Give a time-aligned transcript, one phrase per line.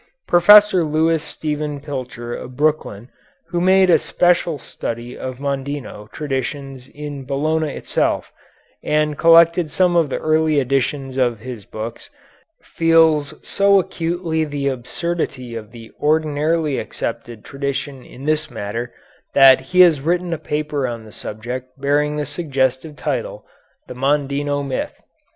[0.27, 3.11] Professor Lewis Stephen Pilcher of Brooklyn,
[3.49, 8.33] who made a special study of Mondino traditions in Bologna itself,
[8.83, 12.09] and collected some of the early editions of his books,
[12.63, 18.91] feels so acutely the absurdity of the ordinarily accepted tradition in this matter,
[19.35, 23.45] that he has written a paper on the subject bearing the suggestive title,
[23.87, 24.99] "The Mondino Myth."